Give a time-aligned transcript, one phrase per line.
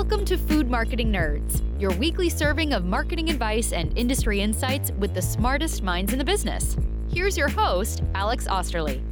[0.00, 5.12] Welcome to Food Marketing Nerds, your weekly serving of marketing advice and industry insights with
[5.12, 6.74] the smartest minds in the business.
[7.12, 9.02] Here's your host, Alex Osterly.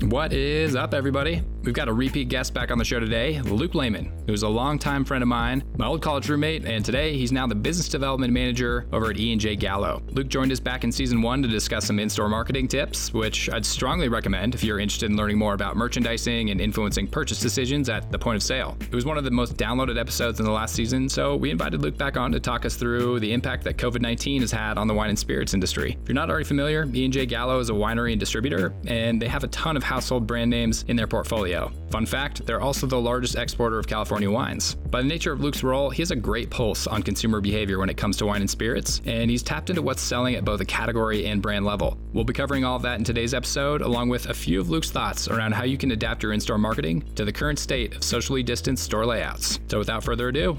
[0.00, 1.42] What is up, everybody?
[1.62, 5.04] We've got a repeat guest back on the show today, Luke Lehman, who's a longtime
[5.04, 8.86] friend of mine, my old college roommate, and today he's now the business development manager
[8.92, 10.02] over at E&J Gallo.
[10.12, 13.66] Luke joined us back in season one to discuss some in-store marketing tips, which I'd
[13.66, 18.10] strongly recommend if you're interested in learning more about merchandising and influencing purchase decisions at
[18.10, 18.78] the point of sale.
[18.80, 21.82] It was one of the most downloaded episodes in the last season, so we invited
[21.82, 24.94] Luke back on to talk us through the impact that COVID-19 has had on the
[24.94, 25.98] wine and spirits industry.
[26.02, 29.44] If you're not already familiar, E&J Gallo is a winery and distributor, and they have
[29.44, 31.49] a ton of household brand names in their portfolio.
[31.90, 34.74] Fun fact, they're also the largest exporter of California wines.
[34.74, 37.88] By the nature of Luke's role, he has a great pulse on consumer behavior when
[37.88, 40.64] it comes to wine and spirits, and he's tapped into what's selling at both a
[40.64, 41.98] category and brand level.
[42.12, 44.90] We'll be covering all of that in today's episode, along with a few of Luke's
[44.90, 48.04] thoughts around how you can adapt your in store marketing to the current state of
[48.04, 49.60] socially distanced store layouts.
[49.68, 50.58] So without further ado,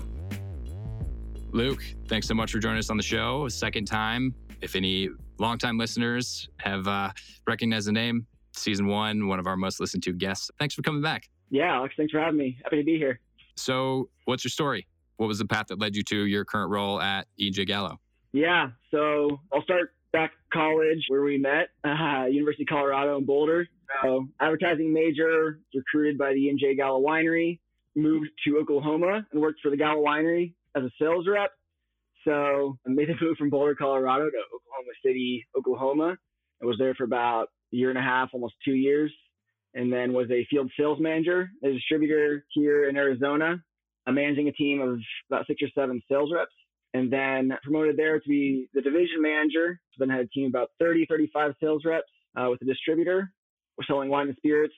[1.52, 3.48] Luke, thanks so much for joining us on the show.
[3.50, 4.34] Second time.
[4.62, 7.12] If any longtime listeners have uh,
[7.48, 10.52] recognized the name, season one, one of our most listened to guests.
[10.60, 11.30] Thanks for coming back.
[11.50, 12.58] Yeah, Alex, thanks for having me.
[12.64, 13.20] Happy to be here.
[13.56, 14.88] So, what's your story?
[15.18, 18.00] What was the path that led you to your current role at E&J Gallo?
[18.34, 23.68] Yeah, so I'll start back college where we met, uh, University of Colorado in Boulder.
[24.02, 27.60] So, advertising major, recruited by the E&J Gallo Winery,
[27.96, 31.52] moved to Oklahoma and worked for the Gallo Winery as a sales rep.
[32.26, 36.18] So, I made the move from Boulder, Colorado to Oklahoma City, Oklahoma.
[36.62, 39.12] I was there for about year and a half, almost two years,
[39.74, 43.62] and then was a field sales manager, a distributor here in Arizona,
[44.08, 46.52] I'm managing a team of about six or seven sales reps,
[46.94, 49.80] and then promoted there to be the division manager.
[49.98, 53.32] Then had a team about 30, 35 sales reps uh, with a distributor.
[53.78, 54.74] We're selling wine and spirits,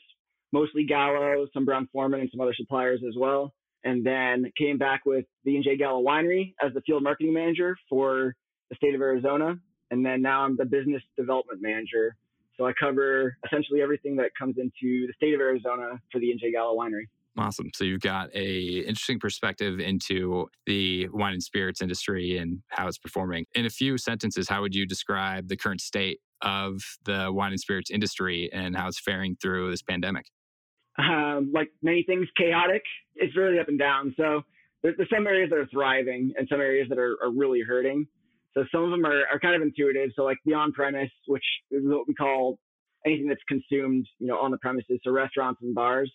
[0.51, 3.53] mostly Gallo, some Brown Forman, and some other suppliers as well.
[3.85, 8.35] And then came back with the E&J Gallo Winery as the field marketing manager for
[8.69, 9.55] the state of Arizona.
[9.91, 12.15] And then now I'm the business development manager
[12.57, 16.51] so I cover essentially everything that comes into the state of Arizona for the E&J
[16.51, 17.07] Gallo Winery.
[17.37, 17.71] Awesome.
[17.73, 22.99] So you've got a interesting perspective into the wine and spirits industry and how it's
[22.99, 23.45] performing.
[23.55, 27.59] In a few sentences, how would you describe the current state of the wine and
[27.59, 30.27] spirits industry and how it's faring through this pandemic?
[30.99, 32.83] Um, like many things, chaotic.
[33.15, 34.13] It's really up and down.
[34.15, 34.43] So
[34.83, 38.05] there's, there's some areas that are thriving and some areas that are, are really hurting.
[38.53, 40.11] So some of them are, are kind of intuitive.
[40.15, 42.57] So like the on-premise, which is what we call
[43.05, 44.99] anything that's consumed, you know, on the premises.
[45.03, 46.11] So restaurants and bars,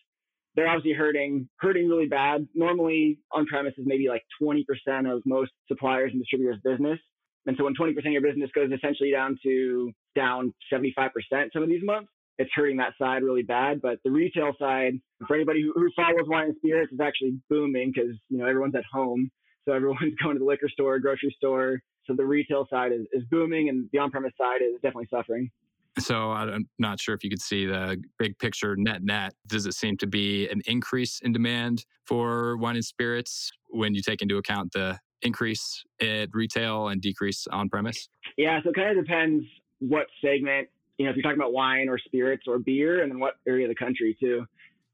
[0.54, 2.46] they're obviously hurting, hurting really bad.
[2.54, 4.64] Normally on-premise is maybe like 20%
[5.12, 6.98] of most suppliers and distributors business.
[7.46, 11.10] And so when 20% of your business goes essentially down to down 75%
[11.52, 13.80] some of these months, it's hurting that side really bad.
[13.80, 14.94] But the retail side,
[15.26, 18.74] for anybody who, who follows wine and spirits, is actually booming because, you know, everyone's
[18.74, 19.30] at home.
[19.64, 23.22] So everyone's going to the liquor store, grocery store, so the retail side is, is
[23.30, 25.50] booming and the on premise side is definitely suffering.
[25.98, 29.34] So I'm not sure if you could see the big picture net net.
[29.46, 34.02] Does it seem to be an increase in demand for wine and spirits when you
[34.02, 38.08] take into account the increase at retail and decrease on premise?
[38.36, 39.44] Yeah, so it kind of depends
[39.80, 43.18] what segment, you know, if you're talking about wine or spirits or beer and then
[43.18, 44.46] what area of the country too.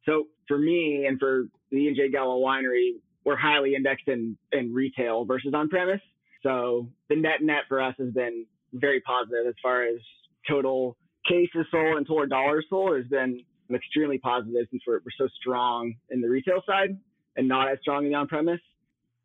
[0.06, 2.92] So for me and for the E&J Gallo winery,
[3.25, 6.00] we're highly indexed in, in retail versus on premise.
[6.44, 9.97] So the net net for us has been very positive as far as
[10.49, 10.97] total
[11.28, 13.43] cases sold and total dollars sold has been
[13.75, 16.99] extremely positive since we're, we're so strong in the retail side
[17.37, 18.60] and not as strong in the on premise.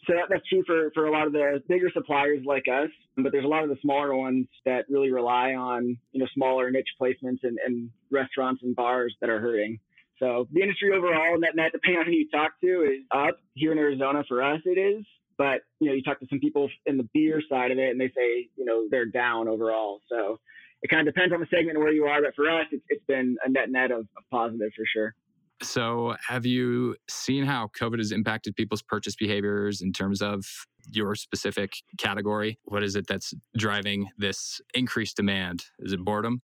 [0.08, 3.34] So that, that's true for, for a lot of the bigger suppliers like us, but
[3.34, 6.88] there's a lot of the smaller ones that really rely on, you know, smaller niche
[7.00, 9.78] placements and, and restaurants and bars that are hurting.
[10.18, 13.40] So the industry overall, net net, depending on who you talk to, is up.
[13.56, 15.06] Here in Arizona, for us, it is.
[15.40, 18.00] But you know, you talk to some people in the beer side of it, and
[18.00, 20.02] they say you know they're down overall.
[20.08, 20.38] So
[20.82, 22.22] it kind of depends on the segment and where you are.
[22.22, 25.16] But for us, it's, it's been a net net of, of positive for sure.
[25.62, 30.46] So, have you seen how COVID has impacted people's purchase behaviors in terms of
[30.92, 32.60] your specific category?
[32.66, 35.64] What is it that's driving this increased demand?
[35.80, 36.42] Is it boredom?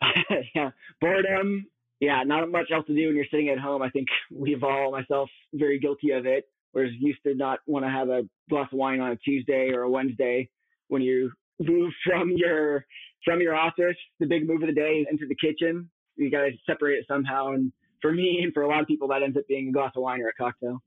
[0.54, 0.70] yeah,
[1.00, 1.66] boredom.
[2.00, 3.82] Yeah, not much else to do when you're sitting at home.
[3.82, 6.48] I think we've all, myself, very guilty of it.
[6.78, 9.82] Whereas used to not want to have a glass of wine on a Tuesday or
[9.82, 10.48] a Wednesday
[10.86, 12.86] when you move from your
[13.24, 15.90] from your office, the big move of the day into the kitchen.
[16.14, 17.48] You got to separate it somehow.
[17.48, 19.90] And for me and for a lot of people, that ends up being a glass
[19.96, 20.80] of wine or a cocktail.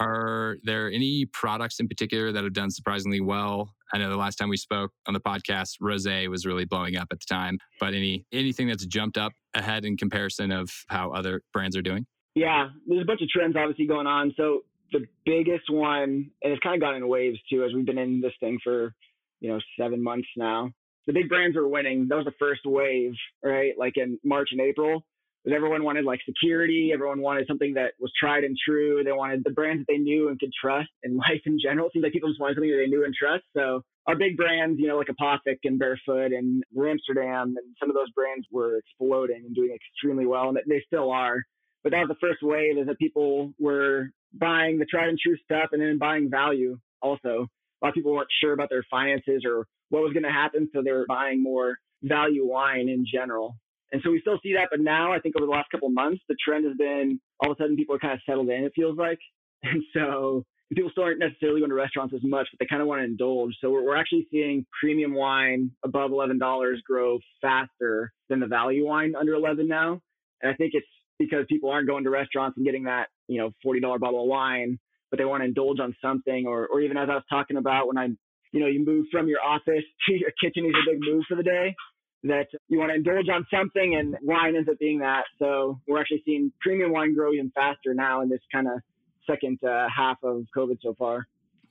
[0.00, 3.72] Are there any products in particular that have done surprisingly well?
[3.92, 7.06] I know the last time we spoke on the podcast, rosé was really blowing up
[7.12, 7.60] at the time.
[7.78, 12.04] But any anything that's jumped up ahead in comparison of how other brands are doing?
[12.34, 14.34] Yeah, there's a bunch of trends obviously going on.
[14.36, 14.62] So
[14.92, 18.20] the biggest one, and it's kind of gone in waves too, as we've been in
[18.20, 18.94] this thing for,
[19.40, 20.70] you know, seven months now.
[21.06, 22.08] The big brands are winning.
[22.08, 23.72] That was the first wave, right?
[23.78, 25.04] Like in March and April,
[25.42, 26.90] because everyone wanted like security.
[26.92, 29.02] Everyone wanted something that was tried and true.
[29.02, 31.86] They wanted the brands that they knew and could trust in life in general.
[31.86, 33.44] It seems like people just wanted something that they knew and trust.
[33.56, 37.94] So our big brands, you know, like Apothic and Barefoot and Amsterdam and some of
[37.94, 41.42] those brands were exploding and doing extremely well, and they still are.
[41.82, 45.36] But that was the first wave is that people were buying the tried and true
[45.44, 47.46] stuff and then buying value also.
[47.82, 50.68] A lot of people weren't sure about their finances or what was going to happen,
[50.72, 53.56] so they were buying more value wine in general.
[53.92, 56.22] And so we still see that, but now I think over the last couple months,
[56.28, 58.72] the trend has been all of a sudden people are kind of settled in, it
[58.74, 59.18] feels like.
[59.62, 60.42] And so
[60.74, 63.04] people still aren't necessarily going to restaurants as much, but they kind of want to
[63.04, 63.54] indulge.
[63.60, 66.38] So we're, we're actually seeing premium wine above $11
[66.86, 70.00] grow faster than the value wine under 11 now.
[70.40, 70.86] And I think it's
[71.20, 74.78] because people aren't going to restaurants and getting that, you know, $40 bottle of wine,
[75.10, 76.46] but they want to indulge on something.
[76.46, 78.06] Or, or even as I was talking about when I,
[78.52, 81.36] you know, you move from your office to your kitchen is a big move for
[81.36, 81.76] the day
[82.22, 85.24] that you want to indulge on something and wine ends up being that.
[85.38, 88.80] So we're actually seeing premium wine grow even faster now in this kind of
[89.28, 91.26] second uh, half of COVID so far.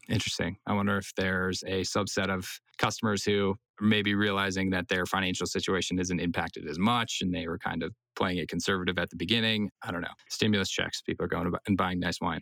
[0.08, 0.58] Interesting.
[0.66, 2.48] I wonder if there's a subset of
[2.78, 7.48] customers who may be realizing that their financial situation isn't impacted as much and they
[7.48, 9.72] were kind of playing it conservative at the beginning.
[9.82, 10.08] I don't know.
[10.30, 12.42] Stimulus checks, people are going and buying nice wine.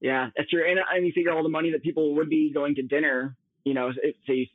[0.00, 0.62] Yeah, that's true.
[0.68, 3.74] And, and you figure all the money that people would be going to dinner, you
[3.74, 3.90] know,
[4.26, 4.46] say you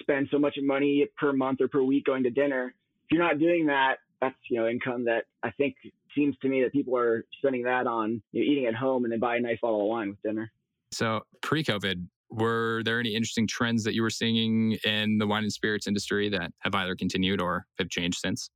[0.00, 2.74] spend so much money per month or per week going to dinner.
[3.04, 5.76] If you're not doing that, that's you know income that I think
[6.14, 9.12] seems to me that people are spending that on you know, eating at home and
[9.12, 10.50] then buy a nice bottle of wine with dinner.
[10.90, 15.52] So pre-COVID, were there any interesting trends that you were seeing in the wine and
[15.52, 18.50] spirits industry that have either continued or have changed since?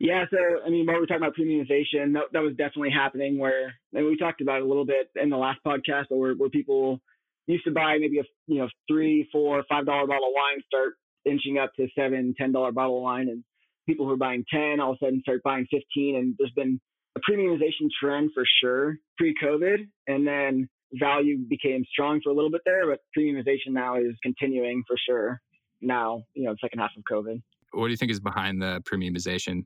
[0.00, 3.38] Yeah, so I mean, while we're talking about premiumization, that, that was definitely happening.
[3.38, 6.50] Where and we talked about it a little bit in the last podcast, where, where
[6.50, 7.00] people
[7.46, 10.94] used to buy maybe a you know three, four, five dollar bottle of wine, start
[11.24, 13.42] inching up to seven, ten dollar bottle of wine, and
[13.86, 16.80] people who are buying ten all of a sudden start buying fifteen, and there's been
[17.16, 22.60] a premiumization trend for sure pre-COVID, and then value became strong for a little bit
[22.64, 25.40] there, but premiumization now is continuing for sure.
[25.80, 27.42] Now, you know, second half of COVID.
[27.72, 29.64] What do you think is behind the premiumization?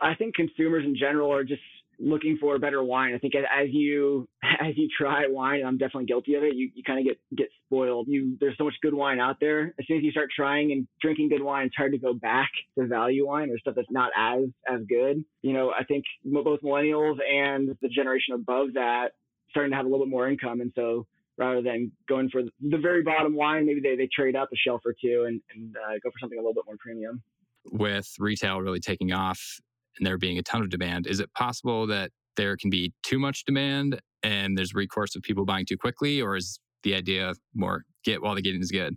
[0.00, 1.62] I think consumers in general are just
[2.00, 3.14] looking for better wine.
[3.14, 4.28] I think as you
[4.60, 6.54] as you try wine, and I'm definitely guilty of it.
[6.54, 8.06] You you kind of get get spoiled.
[8.08, 9.74] You there's so much good wine out there.
[9.78, 12.50] As soon as you start trying and drinking good wine, it's hard to go back
[12.78, 15.24] to value wine or stuff that's not as as good.
[15.42, 19.10] You know, I think both millennials and the generation above that
[19.50, 21.06] starting to have a little bit more income, and so
[21.38, 24.82] rather than going for the very bottom wine, maybe they, they trade up a shelf
[24.84, 27.22] or two and, and uh, go for something a little bit more premium.
[27.70, 29.60] With retail really taking off,
[29.98, 33.18] and there being a ton of demand, is it possible that there can be too
[33.18, 37.84] much demand and there's recourse of people buying too quickly, or is the idea more
[38.04, 38.96] get while the getting is good?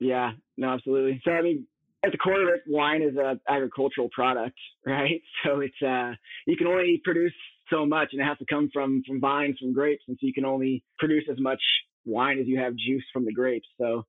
[0.00, 1.20] Yeah, no, absolutely.
[1.24, 1.66] So I mean,
[2.04, 5.22] at the core of it, wine is an agricultural product, right?
[5.44, 6.14] So it's uh,
[6.46, 7.32] you can only produce
[7.70, 10.34] so much, and it has to come from from vines, from grapes, and so you
[10.34, 11.60] can only produce as much
[12.04, 13.68] wine as you have juice from the grapes.
[13.80, 14.04] So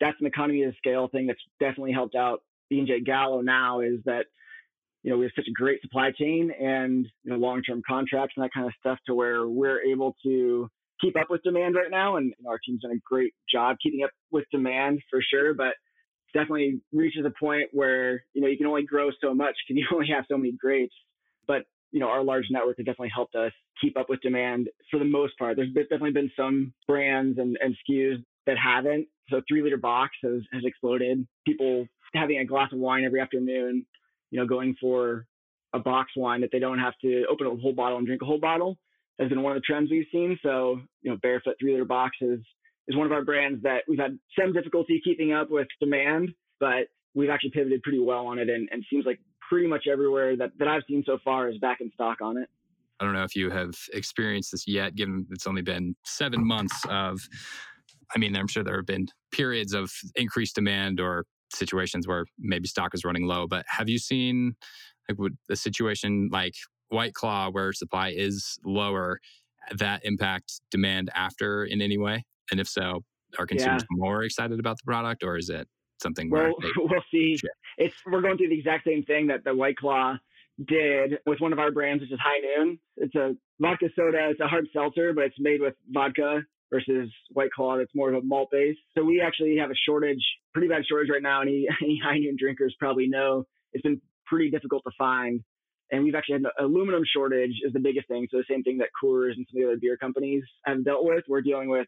[0.00, 4.26] that's an economy of scale thing that's definitely helped out E&J Gallo now is that
[5.08, 8.44] you know, we have such a great supply chain and you know, long-term contracts and
[8.44, 10.68] that kind of stuff to where we're able to
[11.00, 12.16] keep up with demand right now.
[12.16, 15.54] And you know, our team's done a great job keeping up with demand for sure,
[15.54, 15.72] but
[16.34, 19.86] definitely reaches a point where, you know, you can only grow so much because you
[19.94, 20.94] only have so many grapes.
[21.46, 24.98] But, you know, our large network has definitely helped us keep up with demand for
[24.98, 25.56] the most part.
[25.56, 29.06] There's definitely been some brands and, and SKUs that haven't.
[29.30, 31.26] So three liter box has, has exploded.
[31.46, 33.86] People having a glass of wine every afternoon
[34.30, 35.26] you know, going for
[35.74, 38.24] a box wine that they don't have to open a whole bottle and drink a
[38.24, 38.78] whole bottle
[39.18, 40.38] has been one of the trends we've seen.
[40.42, 42.40] So, you know, Barefoot three liter boxes
[42.86, 46.30] is one of our brands that we've had some difficulty keeping up with demand,
[46.60, 49.18] but we've actually pivoted pretty well on it and, and seems like
[49.48, 52.48] pretty much everywhere that, that I've seen so far is back in stock on it.
[53.00, 56.80] I don't know if you have experienced this yet, given it's only been seven months
[56.88, 57.20] of,
[58.14, 62.68] I mean, I'm sure there have been periods of increased demand or situations where maybe
[62.68, 63.46] stock is running low.
[63.46, 64.54] But have you seen
[65.08, 66.54] like would a situation like
[66.88, 69.20] White Claw where supply is lower
[69.76, 72.24] that impact demand after in any way?
[72.50, 73.04] And if so,
[73.38, 73.96] are consumers yeah.
[73.96, 75.68] more excited about the product or is it
[76.02, 77.36] something well, we'll see.
[77.76, 80.16] It's we're going through the exact same thing that the White Claw
[80.66, 82.78] did with one of our brands, which is High Noon.
[82.96, 84.28] It's a vodka soda.
[84.30, 88.22] It's a hard seltzer, but it's made with vodka versus White Claw that's more of
[88.22, 88.76] a malt base.
[88.96, 90.22] So we actually have a shortage,
[90.52, 91.40] pretty bad shortage right now.
[91.42, 95.42] Any, any high noon drinkers probably know it's been pretty difficult to find
[95.90, 98.28] And we've actually had an aluminum shortage is the biggest thing.
[98.30, 101.04] So the same thing that Coors and some of the other beer companies have dealt
[101.04, 101.86] with, we're dealing with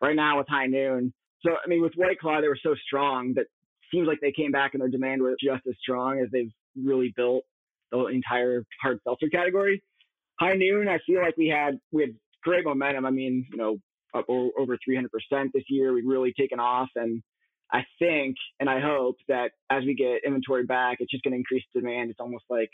[0.00, 1.12] right now with High Noon.
[1.42, 3.46] So I mean, with White Claw, they were so strong that
[3.92, 7.12] seems like they came back and their demand was just as strong as they've really
[7.16, 7.44] built
[7.92, 9.82] the entire hard seltzer category.
[10.40, 12.10] High Noon, I feel like we had we had
[12.42, 13.06] great momentum.
[13.06, 13.78] I mean, you know,
[14.14, 15.06] up over 300%
[15.52, 15.92] this year.
[15.92, 16.88] We've really taken off.
[16.96, 17.22] And
[17.72, 21.38] I think and I hope that as we get inventory back, it's just going to
[21.38, 22.10] increase demand.
[22.10, 22.70] It's almost like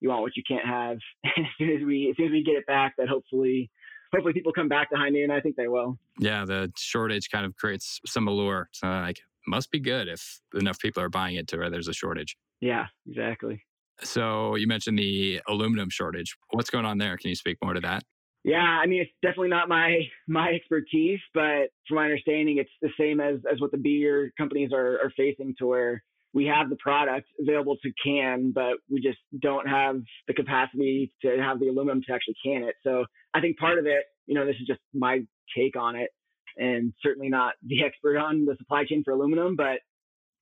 [0.00, 0.98] you want what you can't have.
[1.24, 3.70] as soon as we as soon as we get it back, that hopefully
[4.12, 5.30] hopefully people come back to high noon.
[5.30, 5.98] I think they will.
[6.18, 8.68] Yeah, the shortage kind of creates some allure.
[8.72, 11.92] So like must be good if enough people are buying it to where there's a
[11.92, 12.36] shortage.
[12.60, 13.62] Yeah, exactly.
[14.02, 16.36] So you mentioned the aluminum shortage.
[16.50, 17.16] What's going on there?
[17.16, 18.02] Can you speak more to that?
[18.44, 22.90] Yeah, I mean it's definitely not my my expertise, but from my understanding, it's the
[23.00, 26.02] same as as what the beer companies are are facing to where
[26.34, 31.38] we have the product available to can, but we just don't have the capacity to
[31.40, 32.74] have the aluminum to actually can it.
[32.82, 35.20] So I think part of it, you know, this is just my
[35.56, 36.10] take on it,
[36.58, 39.78] and certainly not the expert on the supply chain for aluminum, but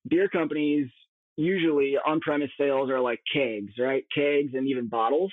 [0.08, 0.88] beer companies
[1.36, 4.04] usually on-premise sales are like kegs, right?
[4.14, 5.32] Kegs and even bottles.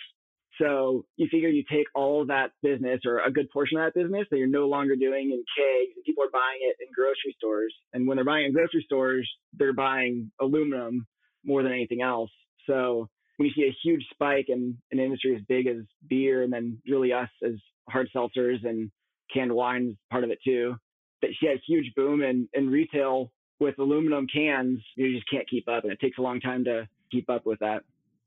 [0.60, 4.00] So you figure you take all of that business or a good portion of that
[4.00, 7.34] business that you're no longer doing in kegs and people are buying it in grocery
[7.38, 7.74] stores.
[7.94, 11.08] And when they're buying in grocery stores, they're buying aluminum
[11.46, 12.32] more than anything else.
[12.68, 15.78] So when you see a huge spike in an industry as big as
[16.10, 17.54] beer and then really us as
[17.89, 18.92] hard seltzers and
[19.34, 20.75] canned wines part of it too,
[21.22, 25.50] that you had a huge boom in, in retail with aluminum cans, you just can't
[25.50, 27.84] keep up and it takes a long time to keep up with that.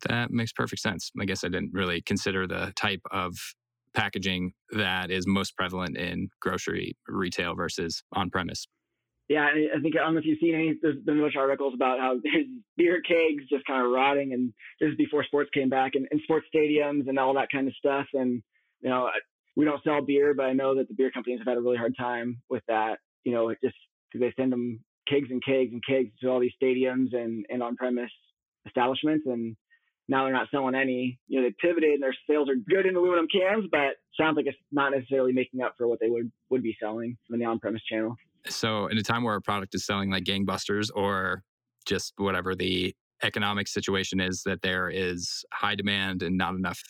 [0.08, 1.10] That makes perfect sense.
[1.20, 3.34] I guess I didn't really consider the type of
[3.94, 8.66] packaging that is most prevalent in grocery retail versus on premise.
[9.28, 10.74] Yeah, I think I don't know if you've seen any.
[10.82, 12.16] There's been much articles about how
[12.76, 16.20] beer kegs just kind of rotting, and this is before sports came back, and, and
[16.24, 18.06] sports stadiums and all that kind of stuff.
[18.12, 18.42] And
[18.80, 19.08] you know,
[19.56, 21.76] we don't sell beer, but I know that the beer companies have had a really
[21.76, 22.98] hard time with that.
[23.24, 23.76] You know, just
[24.12, 27.62] because they send them kegs and kegs and kegs to all these stadiums and, and
[27.62, 28.10] on premise
[28.66, 29.56] establishments, and
[30.08, 31.18] now they're not selling any.
[31.28, 34.46] You know, they pivoted and their sales are good in aluminum cans, but sounds like
[34.46, 37.82] it's not necessarily making up for what they would would be selling in the on-premise
[37.90, 38.16] channel.
[38.48, 41.42] So, in a time where a product is selling like gangbusters, or
[41.86, 46.80] just whatever the economic situation is, that there is high demand and not enough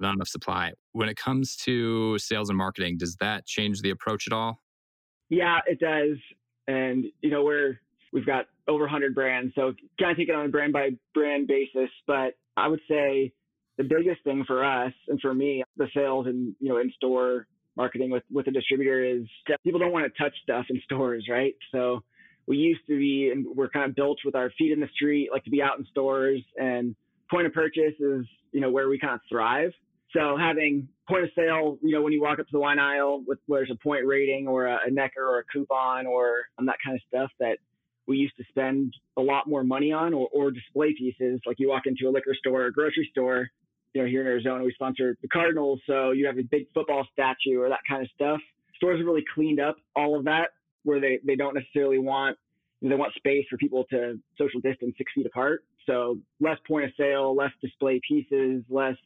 [0.00, 0.72] not enough supply.
[0.92, 4.60] When it comes to sales and marketing, does that change the approach at all?
[5.30, 6.18] Yeah, it does.
[6.66, 7.78] And you know, we're
[8.12, 11.46] we've got over 100 brands, so kind of take it on a brand by brand
[11.46, 11.90] basis.
[12.06, 13.32] But I would say
[13.76, 17.46] the biggest thing for us and for me, the sales and you know in store
[17.76, 21.26] marketing with with a distributor is that people don't want to touch stuff in stores,
[21.30, 21.54] right?
[21.72, 22.02] So
[22.46, 25.30] we used to be and we're kind of built with our feet in the street,
[25.32, 26.96] like to be out in stores and
[27.30, 29.70] point of purchase is you know where we kind of thrive.
[30.12, 33.22] So having point of sale, you know, when you walk up to the wine aisle
[33.26, 36.66] with where there's a point rating or a, a necker or a coupon or um,
[36.66, 37.58] that kind of stuff that
[38.08, 41.40] we used to spend a lot more money on or, or display pieces.
[41.46, 43.48] Like you walk into a liquor store or grocery store,
[43.92, 45.80] you know, here in Arizona, we sponsor the Cardinals.
[45.86, 48.40] So you have a big football statue or that kind of stuff.
[48.76, 50.48] Stores have really cleaned up all of that
[50.84, 52.38] where they, they don't necessarily want,
[52.80, 55.64] they want space for people to social distance six feet apart.
[55.86, 58.96] So less point of sale, less display pieces, less,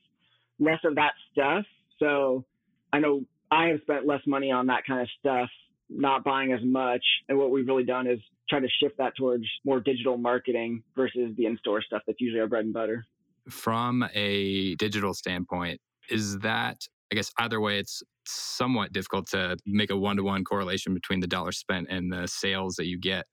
[0.61, 1.65] less of that stuff.
[1.99, 2.45] So
[2.93, 5.49] I know I have spent less money on that kind of stuff
[5.95, 7.05] not buying as much.
[7.29, 8.19] And what we've really done is
[8.49, 12.41] try to shift that towards more digital marketing versus the in store stuff that's usually
[12.41, 13.05] our bread and butter.
[13.49, 15.81] From a digital standpoint,
[16.11, 16.79] is that,
[17.11, 21.21] I guess, either way, it's somewhat difficult to make a one to one correlation between
[21.21, 23.27] the dollar spent and the sales that you get.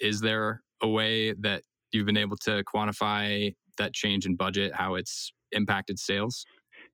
[0.00, 4.94] Is there a way that you've been able to quantify that change in budget, how
[4.94, 6.44] it's impacted sales?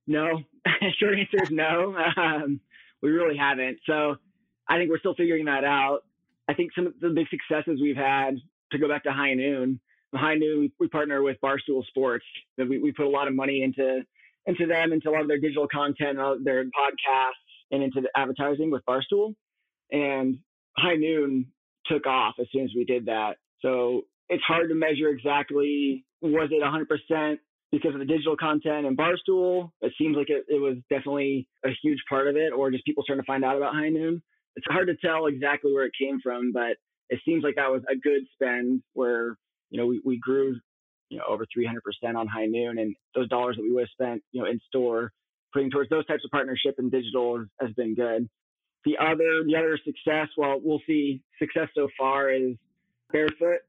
[0.07, 0.41] No,
[0.99, 1.95] short answer is no.
[2.17, 2.59] Um,
[3.01, 3.77] we really haven't.
[3.85, 4.15] So
[4.67, 5.99] I think we're still figuring that out.
[6.47, 8.35] I think some of the big successes we've had
[8.71, 9.79] to go back to High Noon.
[10.13, 12.25] High Noon, we, partner with Barstool Sports.
[12.57, 14.01] We, we put a lot of money into
[14.45, 18.09] into them, into a lot of their digital content, uh, their podcasts, and into the
[18.15, 19.35] advertising with Barstool.
[19.91, 20.39] And
[20.77, 21.47] High Noon
[21.85, 23.37] took off as soon as we did that.
[23.61, 27.37] So it's hard to measure exactly was it 100%
[27.71, 29.71] because of the digital content and Barstool.
[29.81, 33.03] It seems like it, it was definitely a huge part of it, or just people
[33.03, 34.21] starting to find out about High Noon
[34.55, 36.77] it's hard to tell exactly where it came from, but
[37.09, 39.37] it seems like that was a good spend where,
[39.69, 40.55] you know, we, we grew,
[41.09, 44.23] you know, over 300% on high noon and those dollars that we would have spent,
[44.31, 45.11] you know, in store
[45.53, 48.29] putting towards those types of partnership and digital has, has been good.
[48.85, 52.55] The other, the other success, well, we'll see success so far is
[53.11, 53.59] Barefoot.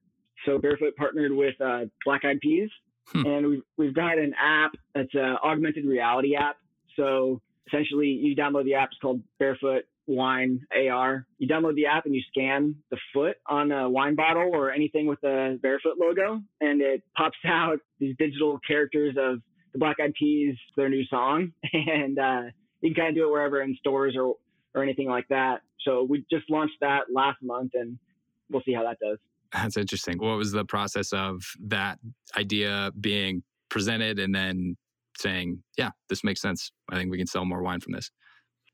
[0.45, 2.71] So Barefoot partnered with uh, Black Eyed Peas
[3.13, 3.27] Hmm.
[3.27, 6.57] And we've, we've got an app that's an augmented reality app.
[6.97, 8.89] So essentially, you download the app.
[8.93, 11.27] It's called Barefoot Wine AR.
[11.39, 15.07] You download the app and you scan the foot on a wine bottle or anything
[15.07, 19.41] with a Barefoot logo, and it pops out these digital characters of
[19.73, 22.43] the Black Eyed Peas, their new song, and uh,
[22.81, 24.35] you can kind of do it wherever in stores or
[24.75, 25.61] or anything like that.
[25.83, 27.99] So we just launched that last month, and
[28.51, 29.19] we'll see how that does.
[29.53, 30.19] That's interesting.
[30.19, 31.99] What was the process of that
[32.37, 34.77] idea being presented and then
[35.19, 36.73] saying, yeah, this makes sense.
[36.91, 38.11] I think we can sell more wine from this?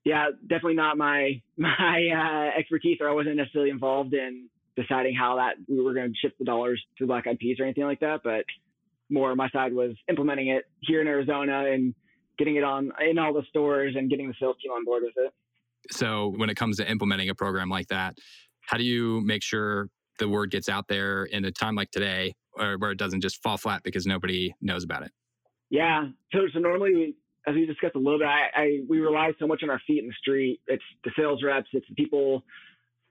[0.05, 5.37] Yeah, definitely not my my uh, expertise, or I wasn't necessarily involved in deciding how
[5.37, 8.01] that we were going to shift the dollars to Black Eyed Peas or anything like
[8.01, 8.21] that.
[8.25, 8.45] But
[9.11, 11.95] more my side was implementing it here in Arizona and
[12.39, 15.15] getting it on in all the stores and getting the sales team on board with
[15.17, 15.33] it.
[15.91, 18.17] So when it comes to implementing a program like that,
[18.61, 19.89] how do you make sure
[20.19, 23.43] the word gets out there in a time like today or where it doesn't just
[23.43, 25.11] fall flat because nobody knows about it?
[25.71, 26.09] Yeah.
[26.33, 27.15] So, so normally,
[27.47, 30.03] as we discussed a little bit, I, I, we rely so much on our feet
[30.03, 30.61] in the street.
[30.67, 32.45] It's the sales reps, it's the people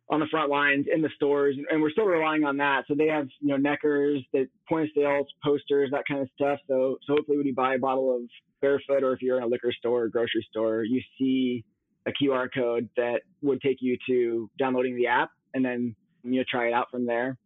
[0.10, 2.86] on the front lines in the stores, and we're still relying on that.
[2.88, 6.60] So they have you know neckers, the point of sales posters, that kind of stuff.
[6.68, 8.22] So so hopefully when you buy a bottle of
[8.62, 11.64] Barefoot, or if you're in a liquor store or grocery store, you see
[12.08, 16.44] a QR code that would take you to downloading the app, and then you know
[16.50, 17.38] try it out from there.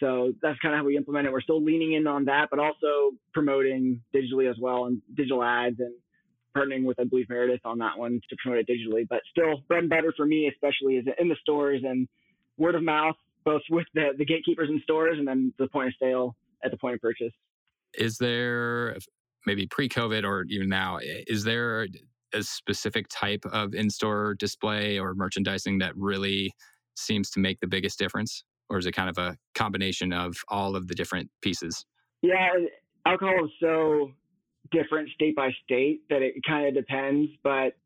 [0.00, 1.32] So that's kind of how we implement it.
[1.32, 5.80] We're still leaning in on that, but also promoting digitally as well and digital ads
[5.80, 5.92] and
[6.56, 9.06] partnering with, I believe, Meredith on that one to promote it digitally.
[9.08, 12.08] But still, bread and butter for me, especially, is in the stores and
[12.56, 15.94] word of mouth, both with the, the gatekeepers in stores and then the point of
[16.00, 17.32] sale at the point of purchase.
[17.94, 18.96] Is there
[19.46, 21.86] maybe pre COVID or even now, is there
[22.34, 26.52] a specific type of in store display or merchandising that really
[26.96, 28.44] seems to make the biggest difference?
[28.70, 31.86] Or is it kind of a combination of all of the different pieces?
[32.20, 32.48] Yeah,
[33.06, 34.12] alcohol is so
[34.70, 37.30] different state by state that it kind of depends.
[37.42, 37.76] But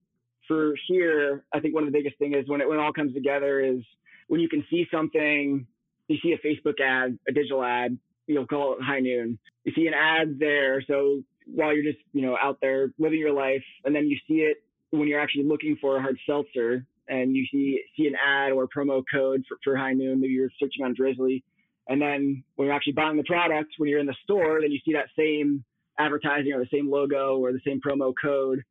[0.49, 2.93] for here, I think one of the biggest things is when it when it all
[2.93, 3.83] comes together is
[4.29, 5.67] when you can see something,
[6.09, 9.39] you see a Facebook ad, a digital ad, you'll call it high noon.
[9.65, 13.33] You see an ad there, so while you're just you know out there living your
[13.33, 14.59] life, and then you see it
[14.91, 18.67] when you're actually looking for a hard seltzer, and you see see an ad or
[18.69, 21.43] promo code for, for high noon, maybe you're searching on Drizly,
[21.89, 24.81] and then when you're actually buying the product, when you're in the store, then you
[24.85, 25.65] see that same
[25.99, 28.63] advertising or the same logo or the same promo code.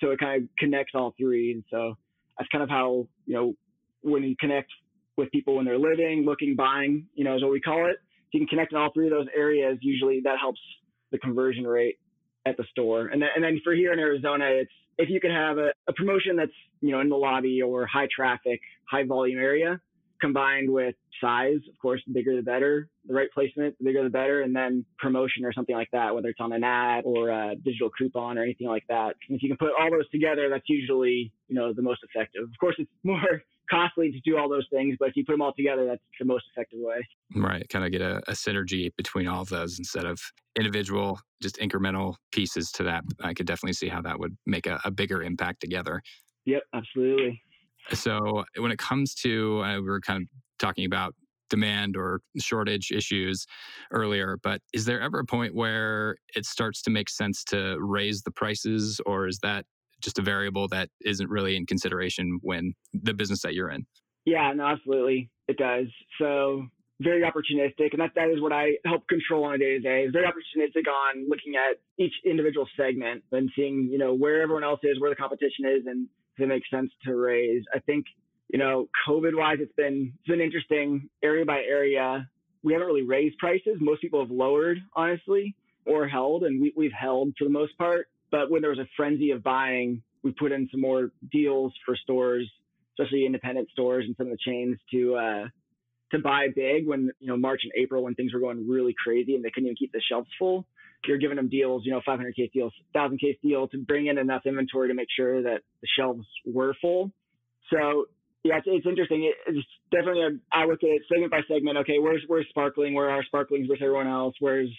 [0.00, 1.52] So it kind of connects all three.
[1.52, 1.94] And so
[2.38, 3.54] that's kind of how, you know,
[4.02, 4.70] when you connect
[5.16, 7.96] with people when they're living, looking, buying, you know, is what we call it.
[8.28, 10.60] If you can connect in all three of those areas, usually that helps
[11.12, 11.98] the conversion rate
[12.46, 13.08] at the store.
[13.08, 15.92] And then, and then for here in Arizona, it's if you can have a, a
[15.92, 19.80] promotion that's, you know, in the lobby or high traffic, high volume area,
[20.20, 24.10] combined with size, of course, the bigger the better, the right placement, the bigger the
[24.10, 27.54] better, and then promotion or something like that, whether it's on an ad or a
[27.56, 29.14] digital coupon or anything like that.
[29.28, 32.44] And if you can put all those together, that's usually, you know, the most effective.
[32.44, 35.42] Of course, it's more costly to do all those things, but if you put them
[35.42, 37.06] all together, that's the most effective way.
[37.36, 37.68] Right.
[37.68, 40.20] Kind of get a, a synergy between all of those instead of
[40.56, 43.04] individual, just incremental pieces to that.
[43.20, 46.02] I could definitely see how that would make a, a bigger impact together.
[46.46, 47.42] Yep, absolutely.
[47.92, 51.14] So when it comes to, uh, we were kind of talking about
[51.48, 53.46] demand or shortage issues
[53.92, 58.22] earlier, but is there ever a point where it starts to make sense to raise
[58.22, 59.66] the prices, or is that
[60.00, 63.84] just a variable that isn't really in consideration when the business that you're in?
[64.24, 65.86] Yeah, no, absolutely, it does.
[66.18, 66.66] So
[67.02, 70.02] very opportunistic, and that that is what I help control on a day to day.
[70.04, 74.64] Is very opportunistic on looking at each individual segment and seeing, you know, where everyone
[74.64, 77.64] else is, where the competition is, and if it makes sense to raise.
[77.74, 78.06] I think,
[78.48, 82.28] you know, COVID wise, it's been it's been interesting area by area.
[82.62, 83.78] We haven't really raised prices.
[83.80, 85.54] Most people have lowered, honestly,
[85.86, 88.08] or held, and we, we've held for the most part.
[88.30, 91.96] But when there was a frenzy of buying, we put in some more deals for
[91.96, 92.50] stores,
[92.98, 95.48] especially independent stores and some of the chains to uh,
[96.12, 99.34] to buy big when you know March and April when things were going really crazy
[99.34, 100.66] and they couldn't even keep the shelves full.
[101.06, 104.18] You're giving them deals, you know, 500 case deals, 1,000 case deal to bring in
[104.18, 107.10] enough inventory to make sure that the shelves were full.
[107.72, 108.06] So
[108.44, 109.24] yeah, it's, it's interesting.
[109.24, 111.78] It, it's definitely a, I look at it segment by segment.
[111.78, 112.94] Okay, where's where's sparkling?
[112.94, 114.34] Where are sparklings versus everyone else?
[114.40, 114.70] Where's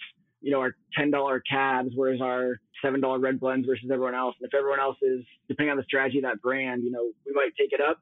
[0.42, 4.34] you know, our $10 cabs, Where's our $7 red blends versus everyone else.
[4.40, 7.32] And if everyone else is, depending on the strategy of that brand, you know, we
[7.32, 7.98] might take it up.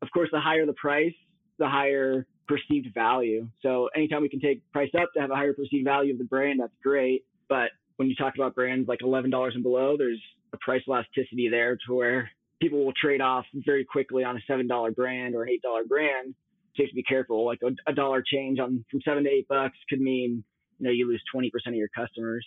[0.00, 1.14] Of course, the higher the price,
[1.58, 3.48] the higher perceived value.
[3.60, 6.24] So anytime we can take price up to have a higher perceived value of the
[6.24, 7.24] brand, that's great.
[7.50, 10.22] But when you talk about brands like $11 and below, there's
[10.54, 12.30] a price elasticity there to where
[12.62, 16.34] people will trade off very quickly on a $7 brand or an $8 brand.
[16.76, 17.44] So you have to be careful.
[17.44, 20.44] Like a, a dollar change on from seven to eight bucks could mean
[20.78, 22.46] you know you lose 20% of your customers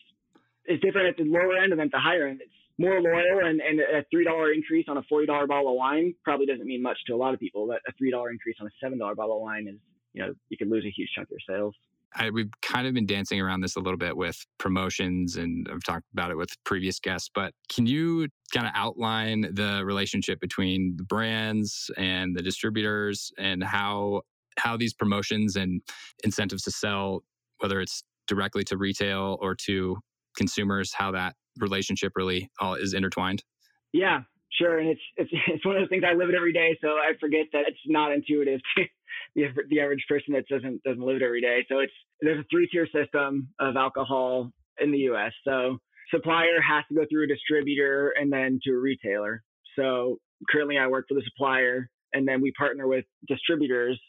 [0.66, 2.40] It's different at the lower end and at the higher end.
[2.42, 5.76] It's more loyal and, and a three dollar increase on a forty dollar bottle of
[5.76, 7.68] wine probably doesn't mean much to a lot of people.
[7.68, 9.80] But a three dollar increase on a seven dollar bottle of wine is
[10.14, 11.76] you know you could lose a huge chunk of your sales.
[12.16, 15.84] I, we've kind of been dancing around this a little bit with promotions and I've
[15.84, 20.96] talked about it with previous guests, but can you kind of outline the relationship between
[20.98, 24.22] the brands and the distributors and how
[24.58, 25.82] how these promotions and
[26.24, 27.24] incentives to sell,
[27.60, 29.98] whether it's directly to retail or to
[30.38, 33.44] consumers, how that relationship really all is intertwined?
[33.92, 34.22] Yeah,
[34.52, 34.80] sure.
[34.80, 37.14] And it's it's it's one of those things I live it every day, so I
[37.20, 38.84] forget that it's not intuitive to
[39.36, 41.66] the, the average person that doesn't doesn't live it every day.
[41.70, 45.32] So it's there's a three tier system of alcohol in the U.S.
[45.46, 45.78] So
[46.14, 49.44] supplier has to go through a distributor and then to a retailer.
[49.78, 50.18] So
[50.50, 54.00] currently, I work for the supplier, and then we partner with distributors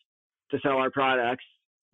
[0.50, 1.44] to sell our products.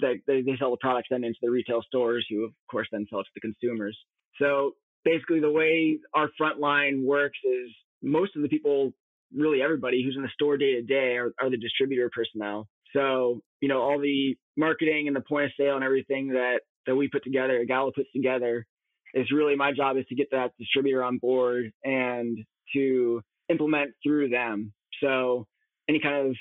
[0.01, 3.07] That they, they sell the products then into the retail stores, who of course then
[3.11, 3.99] sell it to the consumers.
[4.41, 4.73] So
[5.05, 7.71] basically, the way our front line works is
[8.03, 8.93] most of the people,
[9.35, 12.67] really everybody who's in the store day to day, are, are the distributor personnel.
[12.95, 16.97] So, you know, all the marketing and the point of sale and everything that that
[16.97, 18.67] we put together, Gallo puts together,
[19.15, 22.39] is really my job is to get that distributor on board and
[22.75, 24.73] to implement through them.
[25.03, 25.47] So
[25.89, 26.37] any kind of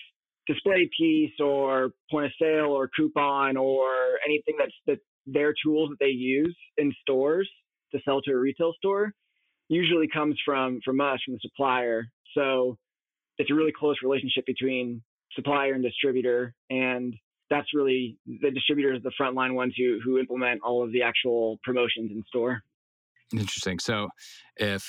[0.48, 3.86] display piece or point of sale or coupon or
[4.26, 7.50] anything that's that their tools that they use in stores
[7.94, 9.12] to sell to a retail store
[9.68, 12.06] usually comes from from us from the supplier.
[12.36, 12.78] So
[13.38, 15.02] it's a really close relationship between
[15.36, 16.54] supplier and distributor.
[16.70, 17.15] And
[17.50, 21.60] that's really the distributor is the frontline ones who who implement all of the actual
[21.63, 22.62] promotions in store.
[23.34, 23.80] Interesting.
[23.80, 24.10] So
[24.58, 24.84] if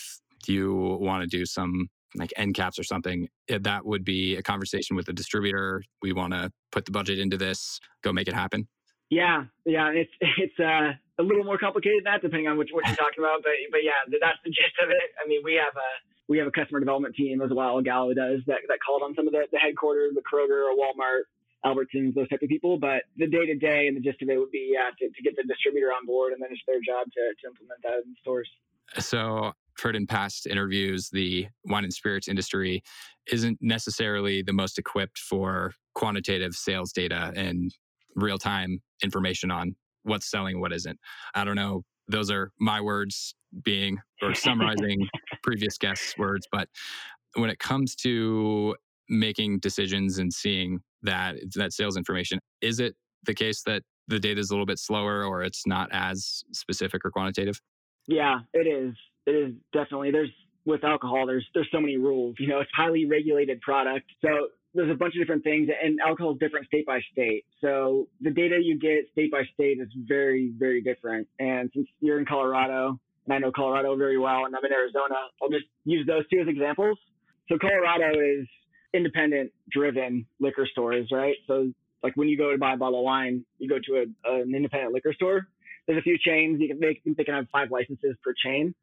[0.46, 4.42] you want to do some like end caps or something, eh, that would be a
[4.42, 5.83] conversation with the distributor.
[6.03, 8.66] We want to put the budget into this, go make it happen.
[9.11, 12.87] Yeah, yeah, it's it's uh, a little more complicated than that, depending on which what
[12.87, 13.42] you're talking about.
[13.42, 15.11] But but yeah, that's the gist of it.
[15.22, 15.90] I mean, we have a
[16.31, 17.83] we have a customer development team as well.
[17.83, 21.27] Gallo does that that called on some of the, the headquarters, the Kroger or Walmart,
[21.66, 22.79] Albertsons, those type of people.
[22.79, 25.23] But the day to day and the gist of it would be yeah, to, to
[25.23, 28.14] get the distributor on board, and then it's their job to, to implement that in
[28.21, 28.49] stores.
[29.01, 32.85] So I've heard in past interviews, the wine and spirits industry
[33.33, 37.75] isn't necessarily the most equipped for quantitative sales data and
[38.14, 40.99] real time information on what's selling, what isn't.
[41.35, 41.83] I don't know.
[42.07, 45.09] Those are my words being or summarizing
[45.50, 46.46] previous guests' words.
[46.50, 46.68] But
[47.34, 48.76] when it comes to
[49.08, 54.40] making decisions and seeing that that sales information, is it the case that the data
[54.40, 57.60] is a little bit slower or it's not as specific or quantitative?
[58.06, 58.94] Yeah, it is.
[59.26, 60.12] It is definitely.
[60.12, 60.30] There's
[60.64, 62.36] with alcohol, there's there's so many rules.
[62.38, 64.06] You know, it's highly regulated product.
[64.22, 64.28] So
[64.72, 67.44] there's a bunch of different things, and alcohol is different state by state.
[67.60, 71.26] So the data you get state by state is very, very different.
[71.40, 73.00] And since you're in Colorado,
[73.31, 75.14] and I know Colorado very well, and I'm in Arizona.
[75.40, 76.99] I'll just use those two as examples.
[77.49, 78.49] So Colorado is
[78.93, 81.37] independent driven liquor stores, right?
[81.47, 84.33] So like when you go to buy a bottle of wine, you go to a,
[84.40, 85.47] an independent liquor store.
[85.87, 86.61] There's a few chains.
[86.61, 88.75] You can, they, they can have five licenses per chain.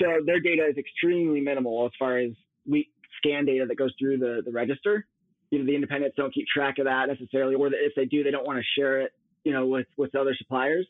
[0.00, 2.30] So their data is extremely minimal as far as
[2.68, 5.06] we scan data that goes through the, the register.
[5.50, 8.30] You know, the independents don't keep track of that necessarily, or if they do, they
[8.30, 10.86] don't want to share it, you know, with, with other suppliers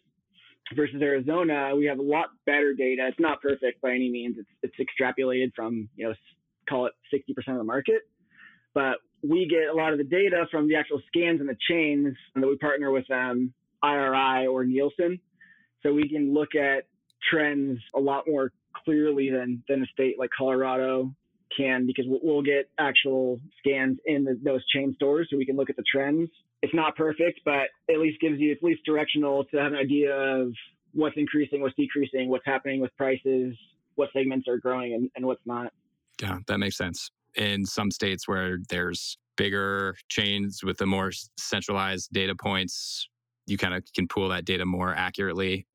[0.75, 3.07] versus Arizona, we have a lot better data.
[3.09, 4.37] It's not perfect by any means.
[4.39, 6.15] It's it's extrapolated from you know
[6.69, 8.03] call it 60% of the market,
[8.75, 12.15] but we get a lot of the data from the actual scans and the chains
[12.35, 15.19] that we partner with um, them, IRI or Nielsen,
[15.83, 16.85] so we can look at
[17.31, 18.53] trends a lot more
[18.85, 21.15] clearly than than a state like Colorado
[21.57, 25.71] can because we'll get actual scans in the, those chain stores so we can look
[25.71, 26.29] at the trends
[26.63, 30.15] it's not perfect, but at least gives you at least directional to have an idea
[30.15, 30.53] of
[30.93, 33.55] what's increasing, what's decreasing, what's happening with prices,
[33.95, 35.73] what segments are growing and, and what's not.
[36.21, 37.11] Yeah, that makes sense.
[37.37, 43.09] In some states where there's bigger chains with the more centralized data points,
[43.47, 45.67] you kind of can pool that data more accurately.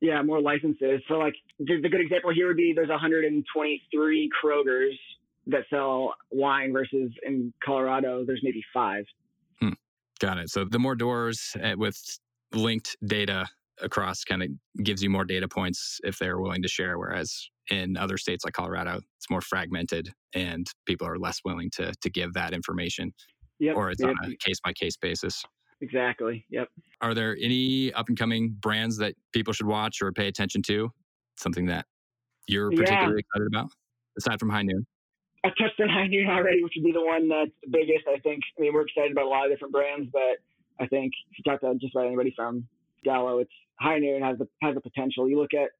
[0.00, 1.00] Yeah, more licenses.
[1.08, 4.94] So, like the, the good example here would be there's 123 Krogers
[5.46, 9.04] that sell wine versus in Colorado there's maybe five.
[10.24, 10.48] Got it.
[10.48, 12.00] So the more doors eh, with
[12.54, 13.46] linked data
[13.82, 14.48] across kind of
[14.82, 16.98] gives you more data points if they're willing to share.
[16.98, 21.92] Whereas in other states like Colorado, it's more fragmented and people are less willing to
[22.00, 23.12] to give that information.
[23.58, 23.76] Yep.
[23.76, 24.14] Or it's yep.
[24.24, 25.42] on a case by case basis.
[25.82, 26.46] Exactly.
[26.48, 26.68] Yep.
[27.02, 30.90] Are there any up and coming brands that people should watch or pay attention to?
[31.36, 31.84] Something that
[32.48, 33.18] you're particularly yeah.
[33.18, 33.68] excited about,
[34.16, 34.86] aside from High Noon?
[35.44, 38.08] I touched on High Noon already, which would be the one that's the biggest.
[38.08, 38.40] I think.
[38.58, 40.40] I mean, we're excited about a lot of different brands, but
[40.80, 42.66] I think if you talk to just about anybody from
[43.04, 45.28] Gallo, it's High Noon has the has the potential.
[45.28, 45.70] You look at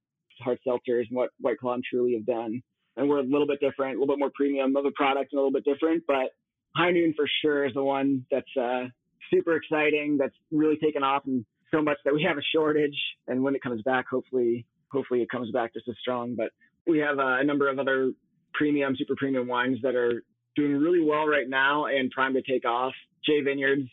[0.43, 2.63] hard seltzers and what White Claw and Truly have done.
[2.97, 5.39] And we're a little bit different, a little bit more premium of a product and
[5.39, 6.31] a little bit different, but
[6.77, 8.85] High Noon for sure is the one that's uh,
[9.33, 12.97] super exciting, that's really taken off and so much that we have a shortage.
[13.27, 16.35] And when it comes back, hopefully, hopefully it comes back just as strong.
[16.37, 16.51] But
[16.87, 18.13] we have uh, a number of other
[18.55, 20.23] premium, super premium wines that are
[20.57, 22.93] doing really well right now and primed to take off.
[23.27, 23.89] J Vineyards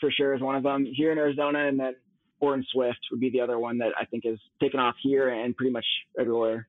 [0.00, 1.94] for sure is one of them here in Arizona, and then
[2.40, 5.56] Orin Swift would be the other one that I think is taken off here and
[5.56, 5.86] pretty much
[6.18, 6.68] everywhere.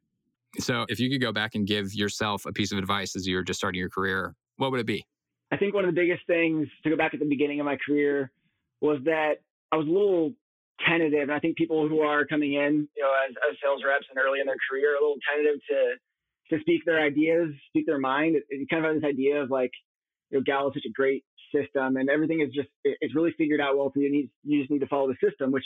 [0.60, 3.36] So, if you could go back and give yourself a piece of advice as you
[3.36, 5.06] were just starting your career, what would it be?
[5.52, 7.78] I think one of the biggest things to go back at the beginning of my
[7.84, 8.32] career
[8.82, 10.34] was that I was a little
[10.88, 11.24] tentative.
[11.24, 14.18] And I think people who are coming in, you know, as, as sales reps and
[14.20, 15.96] early in their career, are a little tentative to
[16.54, 18.36] to speak their ideas, speak their mind.
[18.36, 19.72] It, it kind of has this idea of like,
[20.30, 23.34] you know, Gallo is such a great system and everything is just it, it's really
[23.38, 24.12] figured out well for you.
[24.12, 25.66] Need, you just need to follow the system, which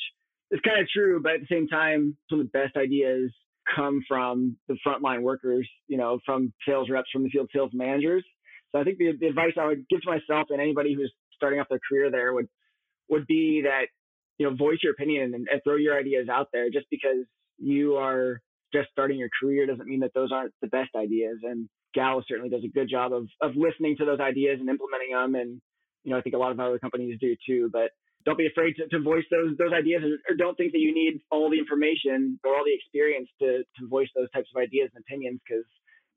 [0.51, 3.31] is kind of true, but at the same time, some of the best ideas
[3.75, 8.23] come from the frontline workers, you know, from sales reps, from the field sales managers.
[8.71, 11.59] So I think the, the advice I would give to myself and anybody who's starting
[11.59, 12.47] off their career there would
[13.09, 13.87] would be that
[14.37, 16.69] you know voice your opinion and, and throw your ideas out there.
[16.69, 17.25] Just because
[17.57, 18.41] you are
[18.73, 21.37] just starting your career doesn't mean that those aren't the best ideas.
[21.43, 25.11] And Gallo certainly does a good job of of listening to those ideas and implementing
[25.11, 25.35] them.
[25.35, 25.61] And
[26.03, 27.69] you know I think a lot of other companies do too.
[27.71, 27.91] But
[28.27, 31.21] don't be afraid to, to voice those those ideas or, don't think that you need
[31.31, 35.03] all the information or all the experience to to voice those types of ideas and
[35.07, 35.63] opinions because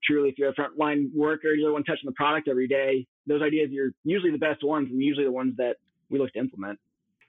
[0.03, 3.43] truly if you're a frontline worker you're the one touching the product every day those
[3.43, 5.77] ideas are usually the best ones and usually the ones that
[6.11, 6.81] we look to implement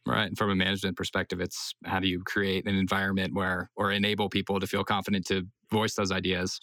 [0.06, 3.92] right and from a management perspective it's how do you create an environment where or
[3.92, 6.60] enable people to feel confident to voice those ideas?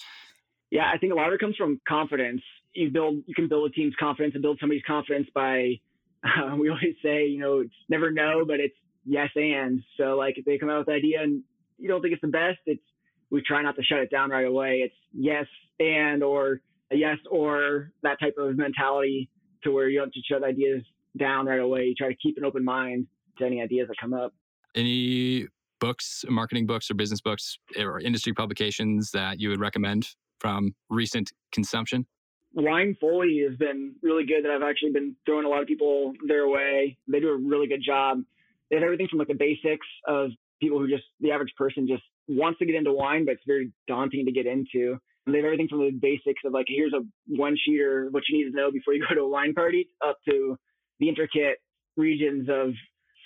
[0.71, 2.43] Yeah i think a lot of it comes from confidence.
[2.75, 5.81] You build you can build a team's confidence and build somebody's confidence by
[6.25, 9.83] uh, we always say you know it's never no but it's yes and.
[9.97, 11.43] So like if they come out with an idea and
[11.79, 12.83] you don't think it's the best it's
[13.31, 14.83] we try not to shut it down right away.
[14.85, 15.47] It's yes
[15.79, 19.29] and or yes or that type of mentality
[19.65, 20.83] to where you don't just shut ideas
[21.19, 21.85] down right away.
[21.85, 23.07] You try to keep an open mind
[23.39, 24.33] to any ideas that come up.
[24.75, 25.47] Any
[25.81, 31.33] books, marketing books, or business books, or industry publications that you would recommend from recent
[31.53, 32.07] consumption?
[32.55, 34.45] Wine Folly has been really good.
[34.45, 36.97] That I've actually been throwing a lot of people their way.
[37.07, 38.23] They do a really good job.
[38.71, 42.03] They have everything from like the basics of people who just the average person just
[42.27, 44.99] wants to get into wine, but it's very daunting to get into.
[45.27, 48.39] And they have everything from the basics of like here's a one sheeter, what you
[48.39, 50.57] need to know before you go to a wine party, up to
[51.01, 51.59] the intricate
[51.97, 52.73] regions of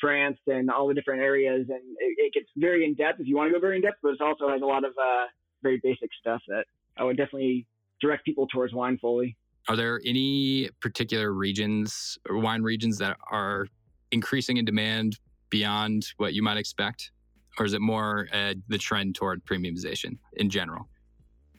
[0.02, 1.66] France and all the different areas.
[1.70, 3.98] And it, it gets very in depth if you want to go very in depth,
[4.02, 5.26] but it also has a lot of uh,
[5.62, 6.64] very basic stuff that
[6.98, 7.66] I would definitely
[8.00, 9.36] direct people towards Wine Folly.
[9.68, 13.66] Are there any particular regions or wine regions that are
[14.10, 15.18] increasing in demand
[15.50, 17.12] beyond what you might expect?
[17.58, 20.88] Or is it more uh, the trend toward premiumization in general?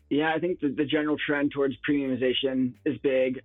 [0.10, 3.40] Yeah, I think the, the general trend towards premiumization is big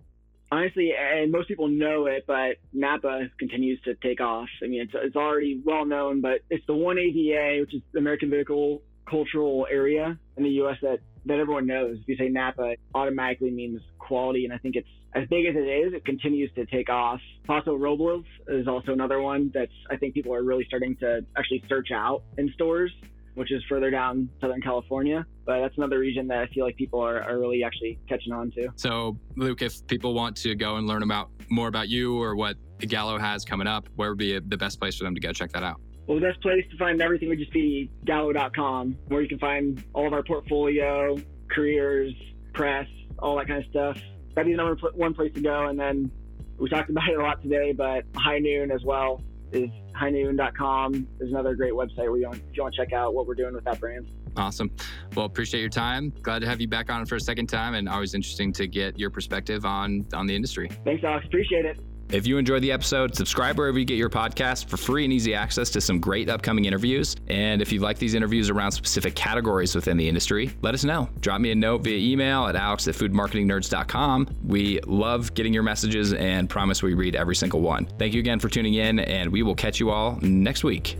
[0.51, 4.47] honestly, and most people know it, but Napa continues to take off.
[4.63, 7.99] I mean, it's, it's already well known, but it's the one AVA, which is the
[7.99, 10.77] American Viticultural Cultural Area in the U.S.
[10.83, 11.97] that that everyone knows.
[12.01, 15.67] If you say Napa, automatically means quality, and I think it's as big as it
[15.67, 17.19] is, it continues to take off.
[17.45, 21.63] Paso Robles is also another one that's I think people are really starting to actually
[21.67, 22.91] search out in stores
[23.39, 25.25] which is further down Southern California.
[25.45, 28.51] But that's another region that I feel like people are, are really actually catching on
[28.51, 28.67] to.
[28.75, 32.57] So, Luke, if people want to go and learn about more about you or what
[32.79, 35.53] Gallo has coming up, where would be the best place for them to go check
[35.53, 35.79] that out?
[36.05, 39.81] Well, the best place to find everything would just be gallo.com, where you can find
[39.93, 41.17] all of our portfolio,
[41.49, 42.13] careers,
[42.53, 42.87] press,
[43.19, 43.97] all that kind of stuff.
[44.35, 45.67] That'd be the number one place to go.
[45.67, 46.11] And then
[46.57, 51.29] we talked about it a lot today, but High Noon as well is highnoon.com is
[51.29, 53.53] another great website where you want, if you want to check out what we're doing
[53.53, 54.09] with that brand.
[54.37, 54.71] Awesome.
[55.15, 56.13] Well, appreciate your time.
[56.21, 58.97] Glad to have you back on for a second time, and always interesting to get
[58.97, 60.69] your perspective on on the industry.
[60.83, 61.25] Thanks, Alex.
[61.25, 61.79] Appreciate it.
[62.11, 65.35] If you enjoyed the episode, subscribe wherever you get your podcast for free and easy
[65.35, 67.15] access to some great upcoming interviews.
[67.27, 71.07] And if you like these interviews around specific categories within the industry, let us know.
[71.19, 74.27] Drop me a note via email at alex at foodmarketingnerds.com.
[74.43, 77.85] We love getting your messages and promise we read every single one.
[77.99, 80.97] Thank you again for tuning in, and we will catch you all next week.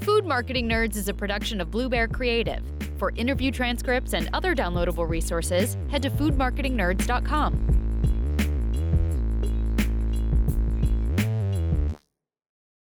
[0.00, 2.62] Food Marketing Nerds is a production of Blue Bear Creative.
[2.98, 7.87] For interview transcripts and other downloadable resources, head to foodmarketingnerds.com.